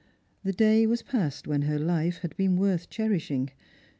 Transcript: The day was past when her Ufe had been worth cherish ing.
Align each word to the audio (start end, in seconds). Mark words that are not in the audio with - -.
The 0.43 0.51
day 0.51 0.87
was 0.87 1.03
past 1.03 1.45
when 1.45 1.61
her 1.61 1.77
Ufe 1.77 2.21
had 2.21 2.35
been 2.35 2.57
worth 2.57 2.89
cherish 2.89 3.29
ing. 3.29 3.51